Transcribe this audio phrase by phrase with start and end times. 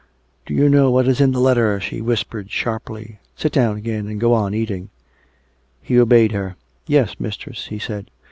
[0.47, 4.19] "Do you know what is in the letter?" she whispered sharply.(" Sit down again and
[4.19, 4.89] go on eating.")
[5.79, 6.55] He obeyed her."
[6.87, 8.09] Yes, mistress," he said.